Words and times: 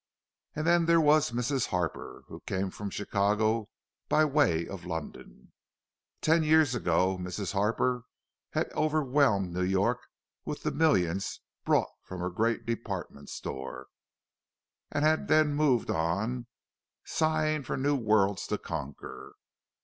And 0.55 0.65
then 0.65 0.87
there 0.87 0.99
was 0.99 1.29
Mrs. 1.29 1.67
Harper, 1.67 2.23
who 2.27 2.39
came 2.47 2.71
from 2.71 2.89
Chicago 2.89 3.69
by 4.09 4.25
way 4.25 4.67
of 4.67 4.83
London. 4.83 5.51
Ten 6.21 6.41
years 6.43 6.73
ago 6.73 7.19
Mrs. 7.19 7.51
Harper 7.53 8.05
had 8.53 8.73
overwhelmed 8.73 9.53
New 9.53 9.61
York 9.61 9.99
with 10.43 10.63
the 10.63 10.71
millions 10.71 11.41
brought 11.63 11.91
from 12.01 12.19
her 12.19 12.31
great 12.31 12.65
department 12.65 13.29
store; 13.29 13.89
and 14.91 15.05
had 15.05 15.27
then 15.27 15.53
moved 15.53 15.91
on, 15.91 16.47
sighing 17.05 17.61
for 17.61 17.77
new 17.77 17.95
worlds 17.95 18.47
to 18.47 18.57
conquer. 18.57 19.35